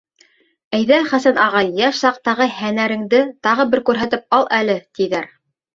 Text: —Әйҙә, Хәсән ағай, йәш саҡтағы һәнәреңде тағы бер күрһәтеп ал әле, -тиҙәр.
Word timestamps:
—Әйҙә, 0.77 0.97
Хәсән 1.11 1.37
ағай, 1.43 1.69
йәш 1.83 2.01
саҡтағы 2.07 2.49
һәнәреңде 2.63 3.23
тағы 3.49 3.71
бер 3.75 3.87
күрһәтеп 3.93 4.39
ал 4.41 4.53
әле, 4.63 4.83
-тиҙәр. 4.85 5.33